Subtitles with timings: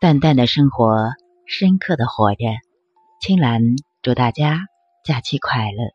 [0.00, 1.10] 淡淡的生活，
[1.44, 2.44] 深刻的活着。
[3.20, 3.60] 青兰
[4.00, 4.60] 祝大家
[5.04, 5.90] 假期快乐。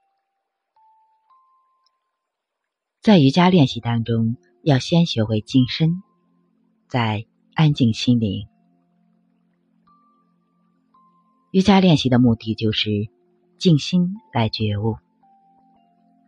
[3.01, 6.03] 在瑜伽练习当中，要先学会静身，
[6.89, 8.49] 再安静心灵。
[11.51, 13.07] 瑜伽练习的目的就是
[13.57, 14.97] 静心来觉悟，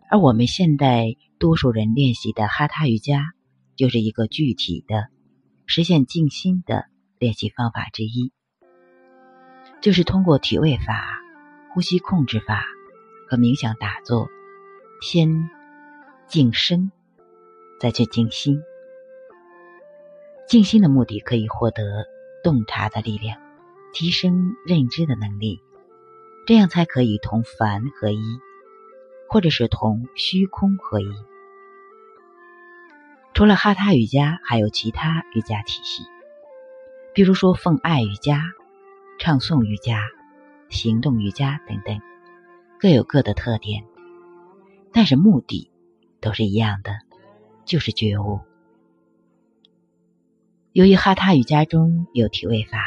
[0.09, 3.33] 而我们现代多数人练习的哈他瑜伽，
[3.75, 5.09] 就是一个具体的
[5.65, 6.85] 实现静心的
[7.19, 8.31] 练习方法之一，
[9.81, 11.19] 就是通过体位法、
[11.73, 12.65] 呼吸控制法
[13.29, 14.27] 和冥想打坐，
[15.01, 15.49] 先
[16.27, 16.91] 静身，
[17.79, 18.61] 再去静心。
[20.47, 22.05] 静心的目的可以获得
[22.43, 23.39] 洞察的力量。
[23.97, 25.61] 提升认知的能力，
[26.45, 28.21] 这样才可以同凡合一，
[29.29, 31.07] 或者是同虚空合一。
[33.33, 36.03] 除了哈他瑜伽，还有其他瑜伽体系，
[37.15, 38.43] 比如说奉爱瑜伽、
[39.17, 40.03] 唱诵瑜伽、
[40.69, 42.01] 行动瑜伽等等，
[42.77, 43.85] 各有各的特点，
[44.91, 45.71] 但是目的
[46.19, 46.91] 都是一样的，
[47.63, 48.41] 就是觉悟。
[50.73, 52.77] 由于哈他瑜伽中有体位法。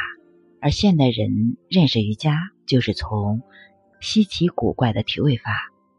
[0.61, 3.43] 而现代人认识瑜伽，就是从
[4.01, 5.53] 稀奇古怪的体位法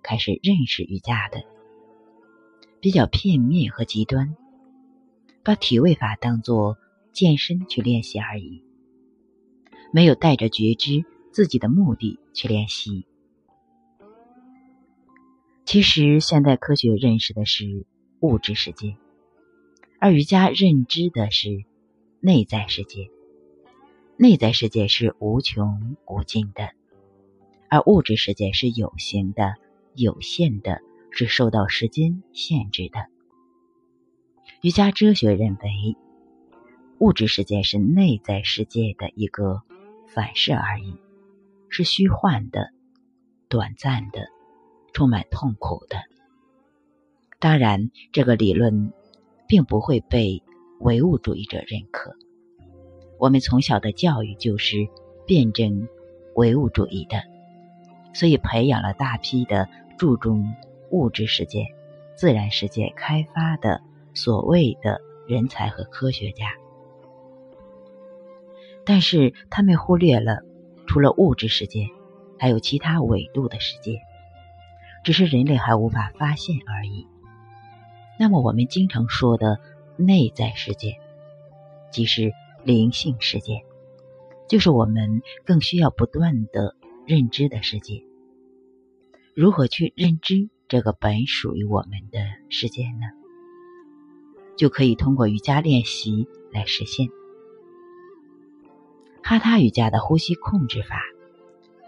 [0.04, 1.46] 开始认识瑜伽的，
[2.82, 4.36] 比较片面和极端，
[5.44, 6.78] 把体位法当作
[7.20, 8.64] 健身去练习而已，
[9.92, 11.04] 没有带着觉知
[11.34, 13.06] 自己的目的去练习。
[15.66, 17.86] 其实，现代科学认识的是
[18.22, 18.96] 物质世界，
[20.00, 21.66] 而瑜伽认知的是
[22.22, 23.10] 内在世界。
[24.16, 26.72] 内在世界是无穷无尽的，
[27.68, 29.56] 而物质世界是有形的、
[29.94, 30.80] 有限的，
[31.12, 33.08] 是受到时间限制的。
[34.62, 35.98] 瑜伽哲学认为，
[37.00, 39.62] 物质世界是内在世界的一个
[40.08, 40.96] 反射而已，
[41.70, 42.72] 是虚幻的、
[43.48, 44.28] 短暂的、
[44.92, 45.98] 充满痛苦的。
[47.40, 48.92] 当然，这个理论
[49.48, 50.44] 并不会被
[50.82, 52.18] 唯物主义者认可。
[53.18, 54.90] 我们从小的教育就是
[55.26, 55.88] 辩证
[56.36, 57.24] 唯物主义的，
[58.14, 60.54] 所以培养了大批的注重
[60.92, 61.66] 物质世界、
[62.18, 63.82] 自然世界开发的
[64.14, 65.00] 所谓的
[65.30, 66.52] 人才和科学家。
[68.90, 70.40] 但是他们忽略了，
[70.88, 71.90] 除了物质世界，
[72.40, 74.00] 还有其他纬度的世界，
[75.04, 77.06] 只是人类还无法发现而已。
[78.18, 79.60] 那么我们经常说的
[79.96, 80.96] 内在世界，
[81.92, 82.34] 即是。
[82.66, 83.64] 灵性世界，
[84.50, 86.76] 就是我们更需要不断的
[87.08, 88.04] 认知的世界。
[89.34, 92.20] 如何去认知这个本属于我们的
[92.50, 93.08] 世界呢？
[94.58, 97.08] 就可以通过瑜伽练习来实现。
[99.30, 101.04] 哈他瑜伽的呼吸控制法，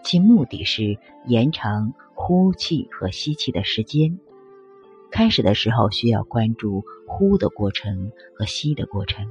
[0.04, 4.20] 其目的是延长呼气和吸气的时间。
[5.10, 9.26] 开始的时候需要关注呼的过程和吸的过程。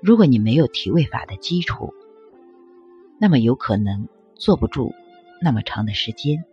[0.00, 1.92] 如果你没有体位法的基础，
[3.18, 4.94] 那么有可能坐不住
[5.42, 6.44] 那么长的时间。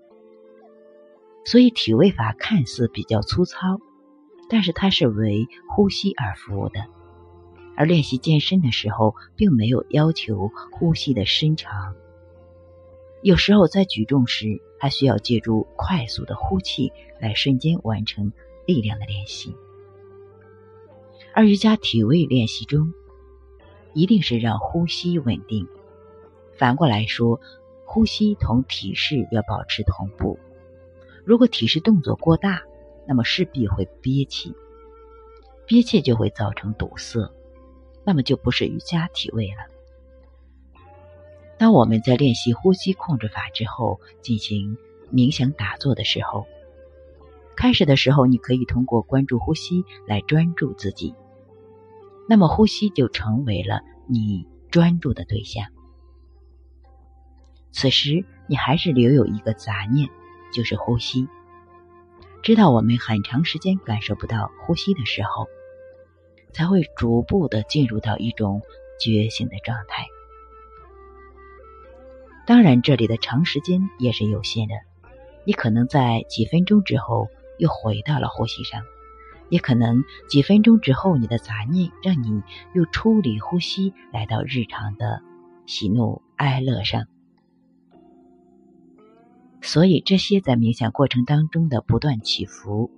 [1.45, 3.79] 所以体位法看似比较粗糙，
[4.49, 6.79] 但是它是为呼吸而服务的。
[7.75, 11.95] 而练习健身的时候，并没有要求呼吸的深长。
[13.21, 18.33] 有时候在举重时，还需要借助快速的呼气来瞬间完成
[18.65, 19.55] 力量的练习。
[21.33, 22.93] 而瑜伽体位练习中，
[23.93, 25.67] 一定是让呼吸稳定。
[26.57, 27.39] 反过来说，
[27.85, 30.37] 呼吸同体式要保持同步。
[31.25, 32.61] 如果体式动作过大，
[33.07, 34.53] 那么势必会憋气，
[35.65, 37.31] 憋气就会造成堵塞，
[38.03, 39.71] 那么就不是瑜伽体位了。
[41.57, 44.77] 当我们在练习呼吸控制法之后，进行
[45.11, 46.45] 冥想打坐的时候，
[47.55, 51.13] 开始的时候，你可以通过关注呼吸来专注自己。
[52.27, 55.67] 那么呼吸就成为了你专注的对象。
[57.71, 60.09] 此时你还是留有一个杂念，
[60.53, 61.27] 就是呼吸。
[62.41, 65.47] 知道我们很长时间感受不到呼吸的时候，
[66.53, 68.61] 才会逐步的进入到一种
[68.99, 70.05] 觉醒的状态。
[72.45, 74.75] 当然，这里的长时间也是有限的，
[75.45, 77.27] 你可能在几分钟之后
[77.57, 78.83] 又回到了呼吸上。
[79.49, 82.41] 也可能几分钟之后，你的杂念让你
[82.73, 85.21] 又出离呼吸，来到日常的
[85.67, 87.05] 喜怒哀乐上。
[89.61, 92.89] 所以，这些在冥想过程当中的不断起伏，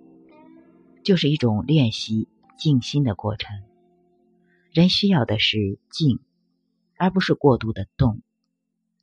[1.04, 3.64] 就是一种练习静心的过程。
[4.72, 6.20] 人需要的是静，
[6.98, 8.22] 而不是过度的动。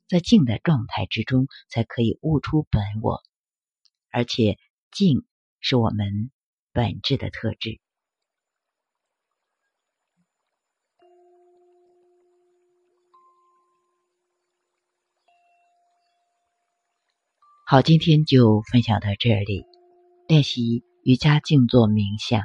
[0.07, 3.23] 在静的状态之中，才可以悟出本我，
[4.11, 4.59] 而且
[4.91, 5.25] 静
[5.59, 6.29] 是我们
[6.71, 7.79] 本质的特质。
[17.65, 19.65] 好，今天就分享到这里。
[20.27, 22.41] 练习瑜伽静坐冥想，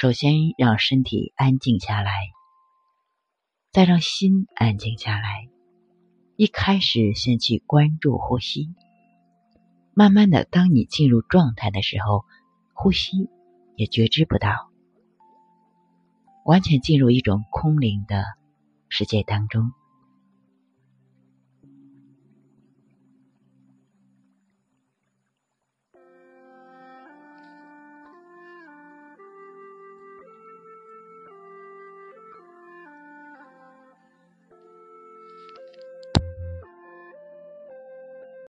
[0.00, 2.12] 首先让身体安静下来，
[3.72, 5.48] 再让心安静下来。
[6.36, 8.68] 一开始先去关注呼吸，
[9.94, 12.24] 慢慢的，当你进入状态的时候，
[12.74, 13.28] 呼吸
[13.74, 14.70] 也觉知不到，
[16.44, 18.22] 完全进入一种空灵的
[18.88, 19.72] 世界当中。